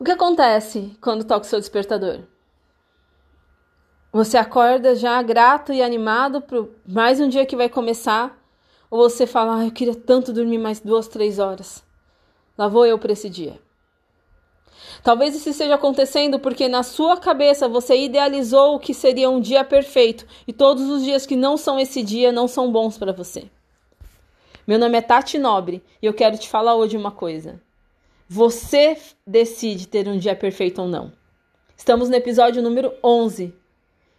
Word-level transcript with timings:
O 0.00 0.04
que 0.04 0.12
acontece 0.12 0.96
quando 1.00 1.24
toca 1.24 1.44
o 1.44 1.48
seu 1.48 1.58
despertador? 1.58 2.20
Você 4.12 4.38
acorda 4.38 4.94
já 4.94 5.20
grato 5.22 5.72
e 5.72 5.82
animado 5.82 6.40
para 6.40 6.64
mais 6.86 7.18
um 7.18 7.28
dia 7.28 7.44
que 7.44 7.56
vai 7.56 7.68
começar? 7.68 8.38
Ou 8.88 9.10
você 9.10 9.26
fala, 9.26 9.56
ah, 9.56 9.64
eu 9.64 9.72
queria 9.72 9.96
tanto 9.96 10.32
dormir 10.32 10.58
mais 10.58 10.78
duas, 10.78 11.08
três 11.08 11.40
horas? 11.40 11.82
Lá 12.56 12.68
vou 12.68 12.86
eu 12.86 12.96
para 12.96 13.10
esse 13.10 13.28
dia. 13.28 13.58
Talvez 15.02 15.34
isso 15.34 15.48
esteja 15.48 15.74
acontecendo 15.74 16.38
porque 16.38 16.68
na 16.68 16.84
sua 16.84 17.16
cabeça 17.16 17.68
você 17.68 17.96
idealizou 17.96 18.76
o 18.76 18.78
que 18.78 18.94
seria 18.94 19.28
um 19.28 19.40
dia 19.40 19.64
perfeito 19.64 20.24
e 20.46 20.52
todos 20.52 20.88
os 20.88 21.02
dias 21.02 21.26
que 21.26 21.34
não 21.34 21.56
são 21.56 21.76
esse 21.78 22.04
dia 22.04 22.30
não 22.30 22.46
são 22.46 22.70
bons 22.70 22.96
para 22.96 23.12
você. 23.12 23.50
Meu 24.64 24.78
nome 24.78 24.96
é 24.96 25.02
Tati 25.02 25.38
Nobre 25.38 25.82
e 26.00 26.06
eu 26.06 26.14
quero 26.14 26.38
te 26.38 26.48
falar 26.48 26.76
hoje 26.76 26.96
uma 26.96 27.10
coisa. 27.10 27.60
Você 28.28 28.98
decide 29.26 29.88
ter 29.88 30.06
um 30.06 30.18
dia 30.18 30.36
perfeito 30.36 30.82
ou 30.82 30.88
não. 30.88 31.10
Estamos 31.74 32.10
no 32.10 32.14
episódio 32.14 32.62
número 32.62 32.92
11 33.02 33.54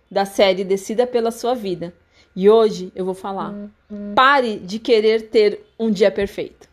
da 0.10 0.26
série 0.26 0.64
Decida 0.64 1.06
pela 1.06 1.30
Sua 1.30 1.54
Vida. 1.54 1.94
E 2.36 2.50
hoje 2.50 2.92
eu 2.96 3.06
vou 3.06 3.14
falar: 3.14 3.54
pare 4.16 4.58
de 4.58 4.80
querer 4.80 5.30
ter 5.30 5.64
um 5.78 5.92
dia 5.92 6.10
perfeito. 6.10 6.68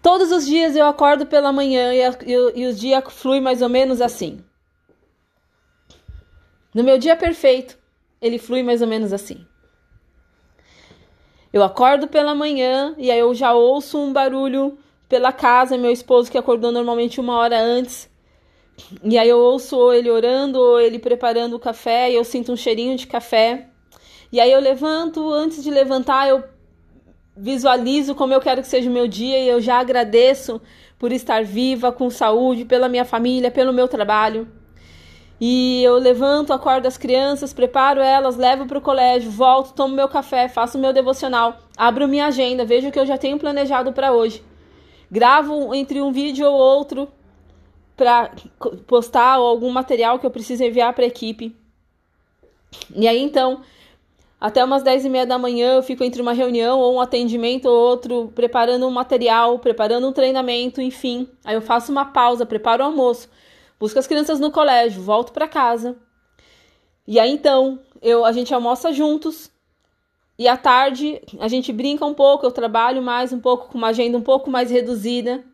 Todos 0.00 0.32
os 0.32 0.46
dias 0.46 0.74
eu 0.74 0.86
acordo 0.86 1.26
pela 1.26 1.52
manhã 1.52 1.92
e, 1.92 2.00
e, 2.00 2.60
e 2.62 2.66
o 2.66 2.72
dia 2.72 3.02
flui 3.02 3.38
mais 3.38 3.60
ou 3.60 3.68
menos 3.68 4.00
assim. 4.00 4.42
No 6.74 6.82
meu 6.82 6.96
dia 6.96 7.16
perfeito, 7.16 7.76
ele 8.18 8.38
flui 8.38 8.62
mais 8.62 8.80
ou 8.80 8.88
menos 8.88 9.12
assim. 9.12 9.46
Eu 11.52 11.62
acordo 11.62 12.06
pela 12.06 12.34
manhã 12.34 12.94
e 12.98 13.10
aí 13.10 13.18
eu 13.18 13.34
já 13.34 13.54
ouço 13.54 13.98
um 13.98 14.12
barulho 14.12 14.78
pela 15.08 15.32
casa, 15.32 15.78
meu 15.78 15.90
esposo 15.90 16.30
que 16.30 16.36
acordou 16.36 16.70
normalmente 16.70 17.20
uma 17.20 17.36
hora 17.36 17.58
antes. 17.58 18.10
E 19.02 19.18
aí 19.18 19.28
eu 19.28 19.38
ouço 19.38 19.76
ou 19.76 19.92
ele 19.92 20.10
orando 20.10 20.60
ou 20.60 20.80
ele 20.80 20.98
preparando 20.98 21.54
o 21.54 21.58
café 21.58 22.10
e 22.10 22.14
eu 22.14 22.24
sinto 22.24 22.52
um 22.52 22.56
cheirinho 22.56 22.96
de 22.96 23.06
café. 23.06 23.68
E 24.30 24.40
aí 24.40 24.52
eu 24.52 24.60
levanto, 24.60 25.32
antes 25.32 25.64
de 25.64 25.70
levantar, 25.70 26.28
eu 26.28 26.44
visualizo 27.36 28.14
como 28.14 28.34
eu 28.34 28.40
quero 28.40 28.60
que 28.60 28.68
seja 28.68 28.90
o 28.90 28.92
meu 28.92 29.08
dia 29.08 29.38
e 29.38 29.48
eu 29.48 29.60
já 29.60 29.78
agradeço 29.78 30.60
por 30.98 31.12
estar 31.12 31.44
viva, 31.44 31.90
com 31.92 32.10
saúde, 32.10 32.64
pela 32.64 32.88
minha 32.88 33.04
família, 33.04 33.50
pelo 33.50 33.72
meu 33.72 33.88
trabalho. 33.88 34.48
E 35.40 35.84
eu 35.84 35.98
levanto, 35.98 36.52
acordo 36.52 36.86
as 36.86 36.96
crianças, 36.96 37.52
preparo 37.52 38.00
elas, 38.00 38.36
levo 38.36 38.66
para 38.66 38.78
o 38.78 38.82
colégio, 38.82 39.30
volto, 39.30 39.72
tomo 39.72 39.94
meu 39.94 40.08
café, 40.08 40.48
faço 40.48 40.76
meu 40.78 40.92
devocional, 40.92 41.58
abro 41.76 42.08
minha 42.08 42.26
agenda, 42.26 42.64
vejo 42.64 42.88
o 42.88 42.92
que 42.92 42.98
eu 42.98 43.06
já 43.06 43.16
tenho 43.16 43.38
planejado 43.38 43.92
para 43.92 44.12
hoje. 44.12 44.42
Gravo 45.10 45.72
entre 45.74 46.00
um 46.00 46.10
vídeo 46.10 46.44
ou 46.46 46.54
outro 46.54 47.08
para 47.96 48.32
postar 48.86 49.34
algum 49.34 49.70
material 49.70 50.18
que 50.18 50.26
eu 50.26 50.30
preciso 50.30 50.64
enviar 50.64 50.92
para 50.92 51.04
a 51.04 51.08
equipe. 51.08 51.56
E 52.94 53.06
aí 53.06 53.22
então, 53.22 53.62
até 54.40 54.62
umas 54.64 54.82
10 54.82 55.04
e 55.04 55.08
meia 55.08 55.24
da 55.24 55.38
manhã 55.38 55.76
eu 55.76 55.82
fico 55.84 56.02
entre 56.02 56.20
uma 56.20 56.32
reunião 56.32 56.80
ou 56.80 56.96
um 56.96 57.00
atendimento 57.00 57.66
ou 57.66 57.76
outro, 57.76 58.32
preparando 58.34 58.86
um 58.88 58.90
material, 58.90 59.60
preparando 59.60 60.08
um 60.08 60.12
treinamento, 60.12 60.80
enfim. 60.80 61.28
Aí 61.44 61.54
eu 61.54 61.62
faço 61.62 61.92
uma 61.92 62.06
pausa, 62.06 62.44
preparo 62.44 62.82
o 62.82 62.86
almoço 62.86 63.28
busco 63.78 63.98
as 63.98 64.06
crianças 64.06 64.40
no 64.40 64.50
colégio, 64.50 65.02
volto 65.02 65.32
para 65.32 65.48
casa. 65.48 65.96
E 67.06 67.18
aí 67.18 67.30
então, 67.30 67.80
eu 68.02 68.24
a 68.24 68.32
gente 68.32 68.52
almoça 68.52 68.92
juntos. 68.92 69.50
E 70.38 70.46
à 70.46 70.56
tarde 70.56 71.20
a 71.40 71.48
gente 71.48 71.72
brinca 71.72 72.04
um 72.04 72.14
pouco, 72.14 72.46
eu 72.46 72.52
trabalho 72.52 73.02
mais 73.02 73.32
um 73.32 73.40
pouco 73.40 73.68
com 73.68 73.78
uma 73.78 73.88
agenda 73.88 74.16
um 74.16 74.22
pouco 74.22 74.50
mais 74.50 74.70
reduzida, 74.70 75.44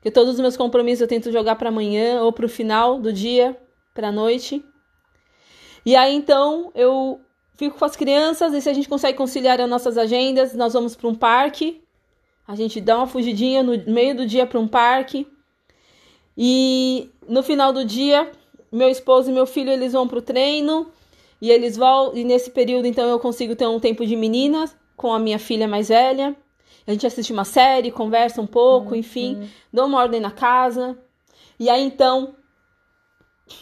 que 0.00 0.10
todos 0.10 0.34
os 0.34 0.40
meus 0.40 0.56
compromissos 0.56 1.02
eu 1.02 1.08
tento 1.08 1.30
jogar 1.30 1.56
para 1.56 1.68
amanhã 1.68 2.22
ou 2.22 2.32
para 2.32 2.46
o 2.46 2.48
final 2.48 2.98
do 2.98 3.12
dia, 3.12 3.56
para 3.94 4.08
a 4.08 4.12
noite. 4.12 4.64
E 5.86 5.94
aí 5.94 6.14
então 6.14 6.72
eu 6.74 7.20
fico 7.56 7.78
com 7.78 7.84
as 7.84 7.94
crianças 7.94 8.52
e 8.54 8.60
se 8.60 8.68
a 8.68 8.72
gente 8.72 8.88
consegue 8.88 9.16
conciliar 9.16 9.60
as 9.60 9.68
nossas 9.68 9.96
agendas, 9.96 10.54
nós 10.54 10.72
vamos 10.72 10.96
para 10.96 11.08
um 11.08 11.14
parque. 11.14 11.82
A 12.46 12.56
gente 12.56 12.80
dá 12.80 12.96
uma 12.96 13.06
fugidinha 13.06 13.62
no 13.62 13.72
meio 13.92 14.16
do 14.16 14.26
dia 14.26 14.46
para 14.46 14.58
um 14.58 14.66
parque. 14.66 15.26
E 16.36 17.10
no 17.28 17.42
final 17.42 17.72
do 17.72 17.84
dia, 17.84 18.30
meu 18.70 18.88
esposo 18.88 19.30
e 19.30 19.34
meu 19.34 19.46
filho 19.46 19.70
eles 19.70 19.92
vão 19.92 20.08
pro 20.08 20.22
treino 20.22 20.90
e 21.40 21.50
eles 21.50 21.76
vão 21.76 22.16
e 22.16 22.24
nesse 22.24 22.50
período 22.50 22.86
então 22.86 23.08
eu 23.08 23.18
consigo 23.18 23.54
ter 23.54 23.66
um 23.66 23.78
tempo 23.78 24.06
de 24.06 24.16
meninas 24.16 24.74
com 24.96 25.12
a 25.12 25.18
minha 25.18 25.38
filha 25.38 25.68
mais 25.68 25.88
velha. 25.88 26.34
A 26.86 26.90
gente 26.92 27.06
assiste 27.06 27.32
uma 27.32 27.44
série, 27.44 27.90
conversa 27.90 28.40
um 28.40 28.46
pouco, 28.46 28.90
uhum. 28.90 28.96
enfim, 28.96 29.48
dou 29.72 29.86
uma 29.86 29.98
ordem 29.98 30.20
na 30.20 30.30
casa. 30.30 30.98
E 31.58 31.68
aí 31.68 31.82
então 31.82 32.34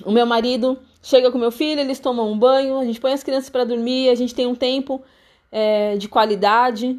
o 0.04 0.12
meu 0.12 0.26
marido 0.26 0.78
chega 1.02 1.30
com 1.30 1.38
meu 1.38 1.50
filho, 1.50 1.80
eles 1.80 1.98
tomam 1.98 2.30
um 2.30 2.38
banho, 2.38 2.78
a 2.78 2.84
gente 2.84 3.00
põe 3.00 3.12
as 3.12 3.22
crianças 3.22 3.50
para 3.50 3.64
dormir, 3.64 4.10
a 4.10 4.14
gente 4.14 4.34
tem 4.34 4.46
um 4.46 4.54
tempo 4.54 5.02
é, 5.50 5.96
de 5.96 6.08
qualidade 6.08 6.98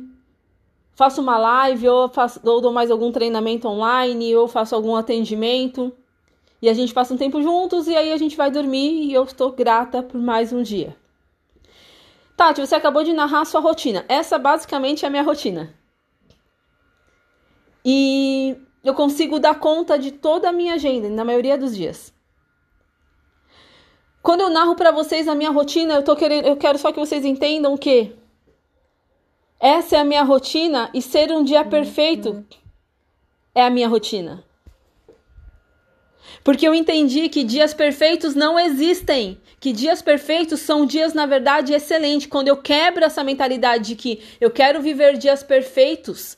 faço 0.95 1.21
uma 1.21 1.37
live 1.37 1.87
ou, 1.87 2.09
faço, 2.09 2.39
ou 2.43 2.61
dou 2.61 2.71
mais 2.71 2.91
algum 2.91 3.11
treinamento 3.11 3.67
online 3.67 4.35
ou 4.35 4.47
faço 4.47 4.75
algum 4.75 4.95
atendimento 4.95 5.91
e 6.61 6.69
a 6.69 6.73
gente 6.73 6.93
passa 6.93 7.13
um 7.13 7.17
tempo 7.17 7.41
juntos 7.41 7.87
e 7.87 7.95
aí 7.95 8.11
a 8.11 8.17
gente 8.17 8.37
vai 8.37 8.51
dormir 8.51 9.05
e 9.05 9.13
eu 9.13 9.23
estou 9.23 9.51
grata 9.51 10.03
por 10.03 10.21
mais 10.21 10.53
um 10.53 10.61
dia. 10.61 10.95
Tati, 12.37 12.61
você 12.61 12.75
acabou 12.75 13.03
de 13.03 13.13
narrar 13.13 13.41
a 13.41 13.45
sua 13.45 13.59
rotina. 13.59 14.05
Essa 14.07 14.37
basicamente 14.37 15.03
é 15.03 15.07
a 15.07 15.11
minha 15.11 15.23
rotina. 15.23 15.73
E 17.83 18.55
eu 18.83 18.93
consigo 18.93 19.39
dar 19.39 19.59
conta 19.59 19.97
de 19.97 20.11
toda 20.11 20.49
a 20.49 20.51
minha 20.51 20.75
agenda 20.75 21.09
na 21.09 21.25
maioria 21.25 21.57
dos 21.57 21.75
dias. 21.75 22.13
Quando 24.21 24.41
eu 24.41 24.49
narro 24.49 24.75
para 24.75 24.91
vocês 24.91 25.27
a 25.27 25.33
minha 25.33 25.49
rotina, 25.49 25.95
eu 25.95 26.03
tô 26.03 26.15
querendo, 26.15 26.45
eu 26.45 26.55
quero 26.55 26.77
só 26.77 26.91
que 26.91 26.99
vocês 26.99 27.25
entendam 27.25 27.75
que 27.75 28.15
essa 29.61 29.95
é 29.95 29.99
a 29.99 30.03
minha 30.03 30.23
rotina 30.23 30.89
e 30.91 31.03
ser 31.03 31.31
um 31.31 31.43
dia 31.43 31.63
perfeito 31.63 32.43
é 33.53 33.63
a 33.63 33.69
minha 33.69 33.87
rotina. 33.87 34.43
Porque 36.43 36.67
eu 36.67 36.73
entendi 36.73 37.29
que 37.29 37.43
dias 37.43 37.71
perfeitos 37.71 38.33
não 38.33 38.59
existem. 38.59 39.39
Que 39.59 39.71
dias 39.71 40.01
perfeitos 40.01 40.61
são 40.61 40.83
dias, 40.83 41.13
na 41.13 41.27
verdade, 41.27 41.73
excelentes. 41.73 42.25
Quando 42.25 42.47
eu 42.47 42.57
quebro 42.57 43.05
essa 43.05 43.23
mentalidade 43.23 43.89
de 43.89 43.95
que 43.95 44.21
eu 44.39 44.49
quero 44.49 44.81
viver 44.81 45.17
dias 45.17 45.43
perfeitos 45.43 46.37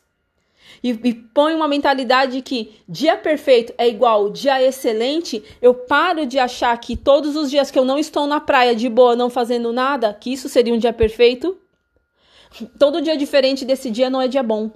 e, 0.84 0.90
e 0.90 1.14
ponho 1.14 1.56
uma 1.56 1.68
mentalidade 1.68 2.34
de 2.34 2.42
que 2.42 2.74
dia 2.90 3.16
perfeito 3.16 3.74
é 3.78 3.88
igual 3.88 4.30
dia 4.30 4.62
excelente, 4.62 5.42
eu 5.62 5.74
paro 5.74 6.26
de 6.26 6.38
achar 6.38 6.78
que 6.78 6.98
todos 6.98 7.38
os 7.38 7.50
dias 7.50 7.72
que 7.72 7.80
eu 7.80 7.86
não 7.86 7.98
estou 7.98 8.28
na 8.28 8.42
praia 8.42 8.76
de 8.76 8.90
boa, 8.90 9.16
não 9.16 9.30
fazendo 9.30 9.72
nada, 9.72 10.14
que 10.14 10.34
isso 10.34 10.50
seria 10.50 10.74
um 10.74 10.78
dia 10.78 10.92
perfeito 10.92 11.58
Todo 12.78 13.02
dia 13.02 13.18
diferente 13.18 13.66
desse 13.66 13.90
dia 13.90 14.10
não 14.10 14.22
é 14.22 14.28
dia 14.28 14.44
bom. 14.44 14.72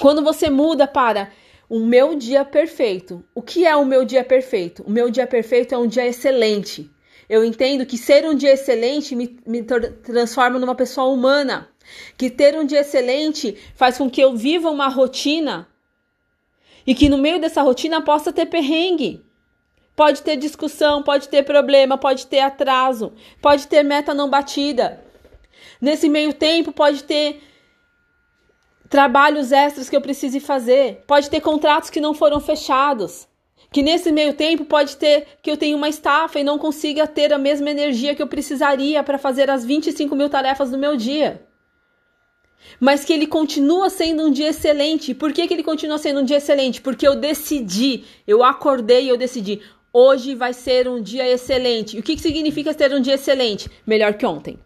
Quando 0.00 0.22
você 0.22 0.48
muda 0.48 0.86
para 0.86 1.30
o 1.68 1.80
meu 1.80 2.14
dia 2.14 2.44
perfeito. 2.44 3.24
O 3.34 3.42
que 3.42 3.66
é 3.66 3.74
o 3.74 3.84
meu 3.84 4.04
dia 4.04 4.22
perfeito? 4.22 4.82
O 4.82 4.90
meu 4.90 5.10
dia 5.10 5.26
perfeito 5.26 5.74
é 5.74 5.78
um 5.78 5.86
dia 5.86 6.06
excelente. 6.06 6.90
Eu 7.28 7.44
entendo 7.44 7.86
que 7.86 7.96
ser 7.96 8.24
um 8.26 8.34
dia 8.34 8.52
excelente 8.52 9.16
me, 9.16 9.38
me 9.46 9.62
transforma 9.62 10.58
numa 10.58 10.74
pessoa 10.74 11.08
humana. 11.08 11.68
Que 12.16 12.30
ter 12.30 12.56
um 12.56 12.64
dia 12.64 12.80
excelente 12.80 13.56
faz 13.74 13.98
com 13.98 14.10
que 14.10 14.20
eu 14.20 14.36
viva 14.36 14.70
uma 14.70 14.88
rotina 14.88 15.68
e 16.86 16.94
que 16.94 17.08
no 17.08 17.18
meio 17.18 17.40
dessa 17.40 17.62
rotina 17.62 18.02
possa 18.02 18.32
ter 18.32 18.46
perrengue. 18.46 19.24
Pode 19.96 20.22
ter 20.22 20.36
discussão, 20.36 21.02
pode 21.02 21.28
ter 21.28 21.44
problema, 21.44 21.96
pode 21.96 22.26
ter 22.26 22.40
atraso, 22.40 23.12
pode 23.40 23.68
ter 23.68 23.82
meta 23.82 24.12
não 24.12 24.28
batida. 24.28 25.03
Nesse 25.80 26.08
meio 26.08 26.32
tempo, 26.32 26.72
pode 26.72 27.04
ter 27.04 27.40
trabalhos 28.88 29.50
extras 29.52 29.90
que 29.90 29.96
eu 29.96 30.00
precise 30.00 30.38
fazer, 30.40 31.02
pode 31.06 31.28
ter 31.28 31.40
contratos 31.40 31.90
que 31.90 32.00
não 32.00 32.14
foram 32.14 32.40
fechados. 32.40 33.26
Que 33.72 33.82
nesse 33.82 34.12
meio 34.12 34.34
tempo 34.34 34.64
pode 34.64 34.96
ter 34.96 35.26
que 35.42 35.50
eu 35.50 35.56
tenho 35.56 35.76
uma 35.76 35.88
estafa 35.88 36.38
e 36.38 36.44
não 36.44 36.58
consiga 36.58 37.08
ter 37.08 37.32
a 37.32 37.38
mesma 37.38 37.68
energia 37.70 38.14
que 38.14 38.22
eu 38.22 38.28
precisaria 38.28 39.02
para 39.02 39.18
fazer 39.18 39.50
as 39.50 39.64
25 39.64 40.14
mil 40.14 40.28
tarefas 40.28 40.70
do 40.70 40.78
meu 40.78 40.96
dia. 40.96 41.44
Mas 42.78 43.04
que 43.04 43.12
ele 43.12 43.26
continua 43.26 43.90
sendo 43.90 44.22
um 44.22 44.30
dia 44.30 44.50
excelente. 44.50 45.12
Por 45.12 45.32
que, 45.32 45.48
que 45.48 45.54
ele 45.54 45.64
continua 45.64 45.98
sendo 45.98 46.20
um 46.20 46.24
dia 46.24 46.36
excelente? 46.36 46.80
Porque 46.80 47.06
eu 47.06 47.16
decidi, 47.16 48.04
eu 48.28 48.44
acordei 48.44 49.06
e 49.06 49.08
eu 49.08 49.16
decidi. 49.16 49.60
Hoje 49.92 50.34
vai 50.34 50.52
ser 50.52 50.88
um 50.88 51.02
dia 51.02 51.28
excelente. 51.28 51.96
E 51.96 52.00
o 52.00 52.02
que, 52.02 52.14
que 52.14 52.22
significa 52.22 52.72
ter 52.74 52.92
um 52.92 53.00
dia 53.00 53.14
excelente? 53.14 53.68
Melhor 53.86 54.14
que 54.14 54.24
ontem. 54.24 54.58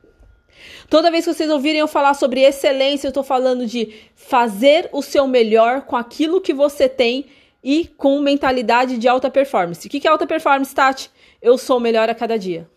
Toda 0.88 1.10
vez 1.10 1.24
que 1.24 1.32
vocês 1.32 1.50
ouvirem 1.50 1.80
eu 1.80 1.88
falar 1.88 2.14
sobre 2.14 2.42
excelência, 2.42 3.06
eu 3.06 3.10
estou 3.10 3.22
falando 3.22 3.66
de 3.66 3.94
fazer 4.14 4.88
o 4.92 5.02
seu 5.02 5.26
melhor 5.26 5.82
com 5.82 5.96
aquilo 5.96 6.40
que 6.40 6.52
você 6.52 6.88
tem 6.88 7.26
e 7.62 7.86
com 7.86 8.20
mentalidade 8.20 8.98
de 8.98 9.08
alta 9.08 9.30
performance. 9.30 9.86
O 9.86 9.90
que 9.90 10.06
é 10.06 10.10
alta 10.10 10.26
performance, 10.26 10.74
Tati? 10.74 11.10
Eu 11.40 11.58
sou 11.58 11.78
melhor 11.78 12.08
a 12.08 12.14
cada 12.14 12.38
dia. 12.38 12.68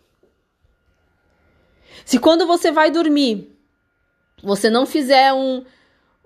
Se 2.04 2.18
quando 2.18 2.46
você 2.46 2.70
vai 2.70 2.90
dormir, 2.90 3.50
você 4.42 4.68
não 4.68 4.84
fizer 4.84 5.32
um, 5.32 5.64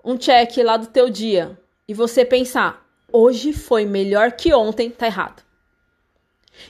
um 0.03 0.17
check 0.17 0.57
lá 0.57 0.77
do 0.77 0.87
teu 0.87 1.09
dia, 1.09 1.57
e 1.87 1.93
você 1.93 2.25
pensar, 2.25 2.85
hoje 3.11 3.53
foi 3.53 3.85
melhor 3.85 4.33
que 4.33 4.53
ontem, 4.53 4.89
tá 4.89 5.05
errado. 5.05 5.43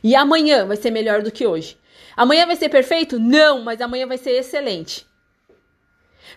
E 0.03 0.15
amanhã 0.15 0.65
vai 0.65 0.77
ser 0.77 0.91
melhor 0.91 1.21
do 1.21 1.31
que 1.31 1.47
hoje. 1.47 1.77
Amanhã 2.17 2.47
vai 2.47 2.55
ser 2.55 2.69
perfeito? 2.69 3.19
Não, 3.19 3.61
mas 3.61 3.79
amanhã 3.79 4.07
vai 4.07 4.17
ser 4.17 4.31
excelente. 4.31 5.05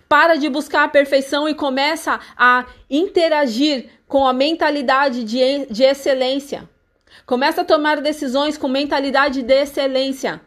Para 0.07 0.37
de 0.37 0.49
buscar 0.51 0.85
a 0.85 0.89
perfeição 0.89 1.49
e 1.49 1.55
começa 1.55 2.21
a 2.37 2.67
interagir 2.91 3.89
com 4.07 4.27
a 4.27 4.33
mentalidade 4.35 5.25
de, 5.25 5.67
de 5.71 5.83
excelência. 5.83 6.69
Começa 7.25 7.63
a 7.63 7.65
tomar 7.65 8.01
decisões 8.03 8.59
com 8.59 8.69
mentalidade 8.69 9.43
de 9.43 9.55
excelência. 9.55 10.41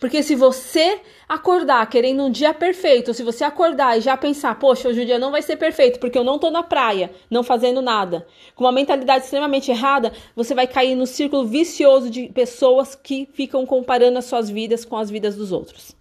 Porque 0.00 0.22
se 0.22 0.34
você 0.34 0.98
acordar 1.28 1.86
querendo 1.86 2.24
um 2.24 2.30
dia 2.30 2.54
perfeito, 2.54 3.12
se 3.12 3.22
você 3.22 3.44
acordar 3.44 3.98
e 3.98 4.00
já 4.00 4.16
pensar, 4.16 4.58
poxa, 4.58 4.88
hoje 4.88 5.02
o 5.02 5.06
dia 5.06 5.18
não 5.18 5.30
vai 5.30 5.42
ser 5.42 5.56
perfeito 5.56 6.00
porque 6.00 6.16
eu 6.16 6.24
não 6.24 6.38
tô 6.38 6.50
na 6.50 6.62
praia, 6.62 7.12
não 7.30 7.42
fazendo 7.42 7.82
nada, 7.82 8.26
com 8.54 8.64
uma 8.64 8.72
mentalidade 8.72 9.24
extremamente 9.24 9.70
errada, 9.70 10.10
você 10.34 10.54
vai 10.54 10.66
cair 10.66 10.94
no 10.94 11.06
círculo 11.06 11.46
vicioso 11.46 12.08
de 12.08 12.28
pessoas 12.30 12.94
que 12.94 13.28
ficam 13.34 13.66
comparando 13.66 14.18
as 14.18 14.24
suas 14.24 14.48
vidas 14.48 14.86
com 14.86 14.96
as 14.96 15.10
vidas 15.10 15.36
dos 15.36 15.52
outros. 15.52 15.94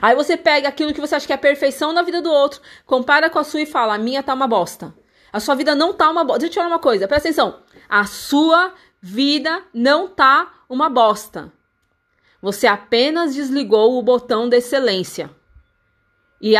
Aí 0.00 0.16
você 0.16 0.34
pega 0.34 0.66
aquilo 0.66 0.94
que 0.94 1.00
você 1.02 1.16
acha 1.16 1.26
que 1.26 1.34
é 1.34 1.36
perfeição 1.36 1.92
na 1.92 2.02
vida 2.02 2.22
do 2.22 2.32
outro, 2.32 2.62
compara 2.86 3.28
com 3.28 3.38
a 3.38 3.44
sua 3.44 3.60
e 3.60 3.66
fala: 3.66 3.94
a 3.94 3.98
minha 3.98 4.22
tá 4.22 4.32
uma 4.32 4.48
bosta. 4.48 4.94
A 5.30 5.38
sua 5.38 5.54
vida 5.54 5.74
não 5.74 5.92
tá 5.92 6.08
uma 6.10 6.24
bosta. 6.24 6.40
Deixa 6.40 6.50
eu 6.50 6.52
te 6.52 6.54
falar 6.54 6.68
uma 6.68 6.78
coisa, 6.78 7.06
presta 7.06 7.28
atenção. 7.28 7.60
A 7.88 8.04
sua 8.04 8.72
vida 9.02 9.62
não 9.74 10.08
tá 10.08 10.50
uma 10.68 10.88
bosta. 10.88 11.52
Você 12.44 12.66
apenas 12.66 13.34
desligou 13.34 13.98
o 13.98 14.02
botão 14.02 14.46
da 14.50 14.58
excelência 14.58 15.30
e, 16.38 16.54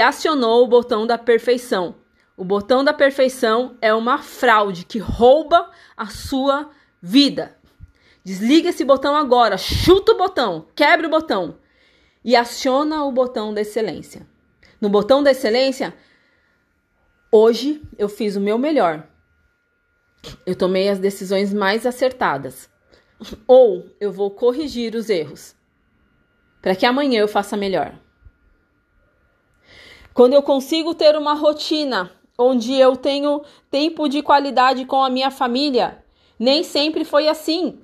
acionou 0.00 0.64
o 0.64 0.66
botão 0.66 1.06
da 1.06 1.18
perfeição. 1.18 1.96
O 2.34 2.42
botão 2.42 2.82
da 2.82 2.94
perfeição 2.94 3.76
é 3.82 3.92
uma 3.92 4.16
fraude 4.16 4.86
que 4.86 4.98
rouba 4.98 5.70
a 5.94 6.06
sua 6.06 6.70
vida. 7.02 7.54
Desliga 8.24 8.70
esse 8.70 8.82
botão 8.82 9.14
agora, 9.14 9.58
chuta 9.58 10.12
o 10.12 10.16
botão, 10.16 10.68
quebra 10.74 11.06
o 11.06 11.10
botão 11.10 11.58
e 12.24 12.34
aciona 12.34 13.04
o 13.04 13.12
botão 13.12 13.52
da 13.52 13.60
excelência. 13.60 14.26
No 14.80 14.88
botão 14.88 15.22
da 15.22 15.32
excelência, 15.32 15.94
hoje 17.30 17.82
eu 17.98 18.08
fiz 18.08 18.36
o 18.36 18.40
meu 18.40 18.56
melhor. 18.56 19.06
Eu 20.46 20.56
tomei 20.56 20.88
as 20.88 20.98
decisões 20.98 21.52
mais 21.52 21.84
acertadas. 21.84 22.74
Ou 23.46 23.86
eu 24.00 24.12
vou 24.12 24.30
corrigir 24.30 24.94
os 24.94 25.08
erros 25.08 25.56
para 26.66 26.74
que 26.74 26.84
amanhã 26.84 27.20
eu 27.20 27.28
faça 27.28 27.56
melhor. 27.56 27.94
Quando 30.12 30.32
eu 30.32 30.42
consigo 30.42 30.94
ter 30.94 31.16
uma 31.16 31.34
rotina 31.34 32.10
onde 32.36 32.74
eu 32.74 32.96
tenho 32.96 33.42
tempo 33.70 34.08
de 34.08 34.20
qualidade 34.20 34.84
com 34.84 35.02
a 35.04 35.08
minha 35.08 35.30
família, 35.30 36.04
nem 36.36 36.64
sempre 36.64 37.04
foi 37.04 37.28
assim. 37.28 37.78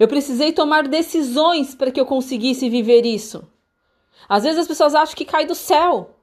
Eu 0.00 0.08
precisei 0.08 0.52
tomar 0.52 0.88
decisões 0.88 1.76
para 1.76 1.92
que 1.92 2.00
eu 2.00 2.06
conseguisse 2.06 2.68
viver 2.68 3.06
isso. 3.06 3.48
Às 4.28 4.42
vezes 4.42 4.58
as 4.58 4.66
pessoas 4.66 4.94
acham 4.94 5.14
que 5.14 5.24
cai 5.24 5.46
do 5.46 5.54
céu. 5.54 6.16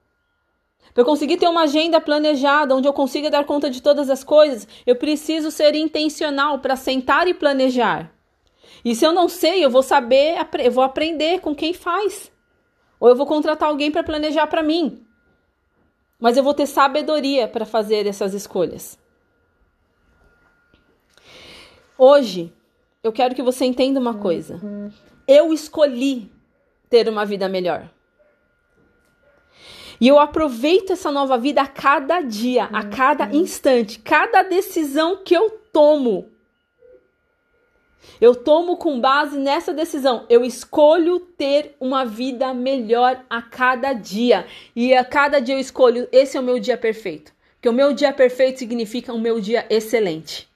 Para 0.93 1.01
eu 1.01 1.05
conseguir 1.05 1.38
ter 1.38 1.47
uma 1.47 1.63
agenda 1.63 2.01
planejada, 2.01 2.75
onde 2.75 2.88
eu 2.88 2.93
consiga 2.93 3.29
dar 3.29 3.45
conta 3.45 3.69
de 3.69 3.81
todas 3.81 4.09
as 4.09 4.23
coisas, 4.23 4.67
eu 4.85 4.95
preciso 4.95 5.49
ser 5.49 5.73
intencional 5.75 6.59
para 6.59 6.75
sentar 6.75 7.27
e 7.27 7.33
planejar. 7.33 8.11
E 8.83 8.95
se 8.95 9.05
eu 9.05 9.13
não 9.13 9.29
sei, 9.29 9.63
eu 9.63 9.69
vou 9.69 9.83
saber, 9.83 10.35
eu 10.59 10.71
vou 10.71 10.83
aprender 10.83 11.39
com 11.39 11.55
quem 11.55 11.73
faz. 11.73 12.31
Ou 12.99 13.09
eu 13.09 13.15
vou 13.15 13.25
contratar 13.25 13.69
alguém 13.69 13.91
para 13.91 14.03
planejar 14.03 14.47
para 14.47 14.63
mim. 14.63 15.05
Mas 16.19 16.38
eu 16.38 16.43
vou 16.43 16.53
ter 16.53 16.67
sabedoria 16.67 17.47
para 17.47 17.65
fazer 17.65 18.05
essas 18.05 18.33
escolhas. 18.33 18.99
Hoje, 21.97 22.53
eu 23.03 23.11
quero 23.11 23.33
que 23.33 23.41
você 23.41 23.65
entenda 23.65 23.99
uma 23.99 24.15
coisa. 24.15 24.59
Eu 25.27 25.53
escolhi 25.53 26.31
ter 26.89 27.07
uma 27.07 27.25
vida 27.25 27.47
melhor. 27.47 27.89
E 30.01 30.07
eu 30.07 30.18
aproveito 30.18 30.94
essa 30.94 31.12
nova 31.12 31.38
vida 31.38 31.62
a 31.62 31.68
cada 31.68 32.21
dia, 32.21 32.63
a 32.74 32.83
cada 32.83 33.25
instante, 33.36 34.00
cada 34.00 34.42
decisão 34.42 35.18
que 35.24 35.36
eu 35.36 35.51
tomo. 35.71 36.27
Eu 38.19 38.33
tomo 38.33 38.77
com 38.77 39.00
base 39.00 39.38
nessa 39.38 39.71
decisão. 39.71 40.25
Eu 40.27 40.44
escolho 40.44 41.19
ter 41.19 41.75
uma 41.80 42.03
vida 42.03 42.51
melhor 42.51 43.24
a 43.30 43.44
cada 43.44 43.94
dia. 43.94 44.48
E 44.75 44.92
a 44.95 45.06
cada 45.06 45.39
dia 45.39 45.53
eu 45.53 45.59
escolho, 45.59 46.07
esse 46.12 46.36
é 46.36 46.39
o 46.39 46.44
meu 46.44 46.59
dia 46.59 46.77
perfeito. 46.77 47.31
Porque 47.53 47.69
o 47.69 47.74
meu 47.74 47.94
dia 47.94 48.12
perfeito 48.12 48.57
significa 48.57 49.13
o 49.13 49.19
meu 49.19 49.39
dia 49.39 49.68
excelente. 49.69 50.50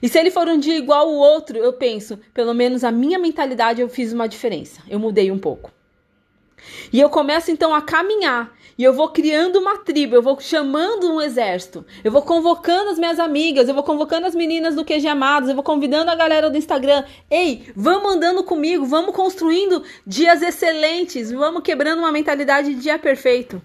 E 0.00 0.08
se 0.08 0.20
ele 0.20 0.30
for 0.30 0.46
um 0.46 0.58
dia 0.58 0.78
igual 0.78 1.08
ao 1.08 1.14
outro, 1.14 1.58
eu 1.58 1.72
penso, 1.72 2.16
pelo 2.32 2.54
menos 2.54 2.84
a 2.84 2.92
minha 2.92 3.18
mentalidade 3.18 3.80
eu 3.80 3.88
fiz 3.88 4.12
uma 4.12 4.28
diferença. 4.28 4.80
Eu 4.88 5.00
mudei 5.00 5.32
um 5.32 5.38
pouco. 5.38 5.72
E 6.92 7.00
eu 7.00 7.08
começo 7.08 7.50
então 7.50 7.74
a 7.74 7.82
caminhar. 7.82 8.52
E 8.76 8.84
eu 8.84 8.92
vou 8.92 9.08
criando 9.10 9.58
uma 9.58 9.78
tribo, 9.78 10.14
eu 10.14 10.22
vou 10.22 10.40
chamando 10.40 11.12
um 11.12 11.20
exército, 11.20 11.84
eu 12.02 12.10
vou 12.10 12.22
convocando 12.22 12.90
as 12.90 12.98
minhas 12.98 13.20
amigas, 13.20 13.68
eu 13.68 13.74
vou 13.74 13.82
convocando 13.82 14.26
as 14.26 14.34
meninas 14.34 14.74
do 14.74 14.84
QG 14.84 15.06
Amados, 15.06 15.48
eu 15.48 15.54
vou 15.54 15.62
convidando 15.62 16.10
a 16.10 16.14
galera 16.14 16.50
do 16.50 16.56
Instagram. 16.56 17.04
Ei, 17.30 17.70
vamos 17.76 18.14
andando 18.14 18.42
comigo, 18.42 18.84
vamos 18.86 19.14
construindo 19.14 19.84
dias 20.06 20.40
excelentes, 20.42 21.30
vamos 21.30 21.62
quebrando 21.62 21.98
uma 21.98 22.10
mentalidade 22.10 22.74
de 22.74 22.80
dia 22.80 22.98
perfeito. 22.98 23.60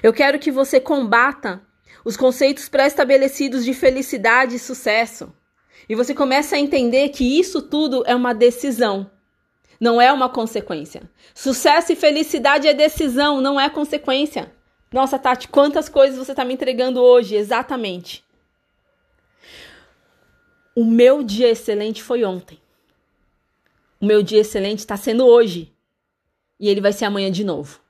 Eu 0.00 0.12
quero 0.12 0.38
que 0.38 0.52
você 0.52 0.78
combata 0.78 1.60
os 2.04 2.16
conceitos 2.16 2.68
pré-estabelecidos 2.68 3.64
de 3.64 3.74
felicidade 3.74 4.54
e 4.54 4.58
sucesso. 4.60 5.32
E 5.88 5.94
você 5.94 6.14
comece 6.14 6.54
a 6.54 6.58
entender 6.58 7.08
que 7.08 7.38
isso 7.38 7.62
tudo 7.62 8.04
é 8.06 8.14
uma 8.14 8.32
decisão 8.32 9.10
não 9.80 10.00
é 10.00 10.12
uma 10.12 10.28
consequência. 10.28 11.02
Sucesso 11.34 11.92
e 11.92 11.96
felicidade 11.96 12.66
é 12.66 12.74
decisão, 12.74 13.40
não 13.40 13.60
é 13.60 13.70
consequência. 13.70 14.52
Nossa, 14.92 15.18
Tati, 15.18 15.48
quantas 15.48 15.88
coisas 15.88 16.18
você 16.18 16.32
está 16.32 16.44
me 16.44 16.54
entregando 16.54 17.00
hoje, 17.00 17.36
exatamente. 17.36 18.24
O 20.74 20.84
meu 20.84 21.22
dia 21.22 21.48
excelente 21.48 22.02
foi 22.02 22.24
ontem. 22.24 22.60
O 24.00 24.06
meu 24.06 24.22
dia 24.22 24.40
excelente 24.40 24.80
está 24.80 24.96
sendo 24.96 25.26
hoje. 25.26 25.72
E 26.58 26.68
ele 26.68 26.80
vai 26.80 26.92
ser 26.92 27.04
amanhã 27.04 27.30
de 27.30 27.44
novo. 27.44 27.80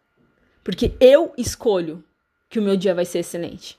Porque 0.64 0.94
eu 1.00 1.32
escolho 1.36 2.04
que 2.48 2.58
o 2.58 2.62
meu 2.62 2.76
dia 2.76 2.94
vai 2.94 3.04
ser 3.04 3.20
excelente. 3.20 3.78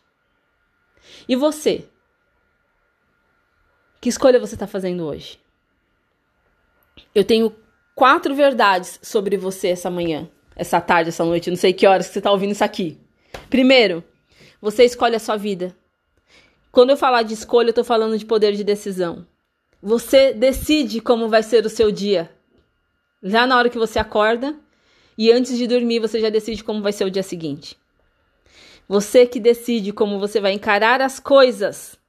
E 1.27 1.35
você? 1.35 1.87
Que 3.99 4.09
escolha 4.09 4.39
você 4.39 4.55
está 4.55 4.67
fazendo 4.67 5.05
hoje? 5.05 5.39
Eu 7.13 7.23
tenho 7.23 7.55
quatro 7.99 8.33
verdades 8.33 8.97
sobre 9.03 9.35
você 9.35 9.67
essa 9.67 9.89
manhã, 9.89 10.29
essa 10.55 10.79
tarde, 10.79 11.09
essa 11.09 11.25
noite, 11.25 11.49
não 11.49 11.57
sei 11.57 11.73
que 11.73 11.85
horas 11.85 12.07
que 12.07 12.13
você 12.13 12.19
está 12.19 12.31
ouvindo 12.31 12.53
isso 12.53 12.63
aqui. 12.63 12.97
Primeiro, 13.49 14.01
você 14.61 14.85
escolhe 14.85 15.17
a 15.17 15.19
sua 15.19 15.35
vida. 15.35 15.75
Quando 16.71 16.91
eu 16.91 16.97
falar 16.97 17.23
de 17.23 17.33
escolha, 17.33 17.67
eu 17.67 17.71
estou 17.71 17.83
falando 17.83 18.17
de 18.17 18.25
poder 18.25 18.53
de 18.53 18.63
decisão. 18.63 19.27
Você 19.83 20.31
decide 20.31 21.01
como 21.01 21.27
vai 21.27 21.43
ser 21.43 21.65
o 21.65 21.69
seu 21.69 21.91
dia. 21.91 22.31
Já 23.21 23.45
na 23.45 23.57
hora 23.57 23.69
que 23.69 23.77
você 23.77 23.99
acorda 23.99 24.55
e 25.17 25.29
antes 25.29 25.57
de 25.57 25.67
dormir, 25.67 25.99
você 25.99 26.21
já 26.21 26.29
decide 26.29 26.63
como 26.63 26.81
vai 26.81 26.93
ser 26.93 27.03
o 27.03 27.11
dia 27.11 27.21
seguinte. 27.21 27.77
Você 28.87 29.25
que 29.25 29.41
decide 29.41 29.91
como 29.91 30.19
você 30.19 30.39
vai 30.39 30.53
encarar 30.53 31.01
as 31.01 31.19
coisas. 31.19 31.99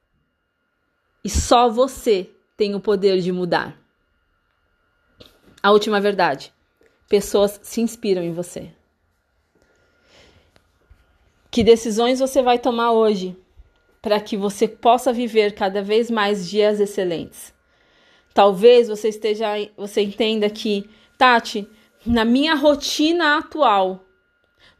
E 1.25 1.28
só 1.28 1.68
você 1.68 2.30
tem 2.56 2.76
o 2.76 2.80
poder 2.80 3.20
de 3.20 3.32
mudar. 3.32 3.80
A 5.62 5.71
última 5.71 6.00
verdade: 6.00 6.52
pessoas 7.09 7.61
se 7.62 7.81
inspiram 7.81 8.23
em 8.23 8.33
você. 8.33 8.71
Que 11.50 11.62
decisões 11.62 12.21
você 12.21 12.43
vai 12.43 12.59
tomar 12.59 12.93
hoje 12.93 13.37
para 14.00 14.21
que 14.21 14.37
você 14.37 14.67
possa 14.67 15.12
viver 15.12 15.55
cada 15.55 15.83
vez 15.83 16.11
mais 16.11 16.49
dias 16.49 16.81
excelentes? 16.81 17.52
Talvez 18.33 18.88
você 18.88 19.09
esteja, 19.09 19.49
você 19.76 20.00
entenda 20.00 20.49
que, 20.49 20.88
Tati, 21.19 21.69
na 22.07 22.25
minha 22.25 22.55
rotina 22.55 23.37
atual, 23.37 24.05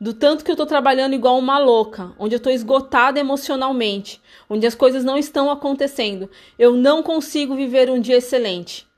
do 0.00 0.14
tanto 0.14 0.44
que 0.44 0.50
eu 0.50 0.54
estou 0.54 0.66
trabalhando 0.66 1.14
igual 1.14 1.38
uma 1.38 1.58
louca, 1.58 2.14
onde 2.18 2.34
eu 2.34 2.38
estou 2.38 2.52
esgotada 2.52 3.20
emocionalmente, 3.20 4.22
onde 4.49 4.66
as 4.66 4.75
coisas 4.75 5.04
não 5.04 5.18
estão 5.18 5.50
acontecendo, 5.50 6.30
eu 6.58 6.75
não 6.75 7.02
consigo 7.02 7.54
viver 7.54 7.90
um 7.90 8.00
dia 8.00 8.16
excelente. 8.16 8.89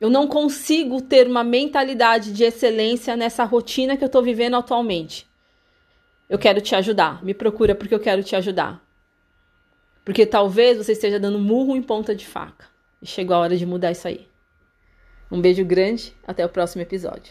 Eu 0.00 0.08
não 0.08 0.26
consigo 0.26 1.02
ter 1.02 1.26
uma 1.26 1.44
mentalidade 1.44 2.32
de 2.32 2.42
excelência 2.42 3.14
nessa 3.16 3.44
rotina 3.44 3.98
que 3.98 4.02
eu 4.02 4.06
estou 4.06 4.22
vivendo 4.22 4.56
atualmente. 4.56 5.28
Eu 6.28 6.38
quero 6.38 6.60
te 6.60 6.74
ajudar. 6.74 7.22
Me 7.22 7.34
procura 7.34 7.74
porque 7.74 7.94
eu 7.94 8.00
quero 8.00 8.22
te 8.22 8.34
ajudar. 8.34 8.82
Porque 10.02 10.24
talvez 10.24 10.78
você 10.78 10.92
esteja 10.92 11.20
dando 11.20 11.38
murro 11.38 11.76
em 11.76 11.82
ponta 11.82 12.14
de 12.14 12.26
faca. 12.26 12.66
E 13.02 13.06
chegou 13.06 13.36
a 13.36 13.40
hora 13.40 13.56
de 13.56 13.66
mudar 13.66 13.92
isso 13.92 14.08
aí. 14.08 14.26
Um 15.30 15.40
beijo 15.40 15.64
grande, 15.64 16.14
até 16.26 16.44
o 16.46 16.48
próximo 16.48 16.82
episódio. 16.82 17.18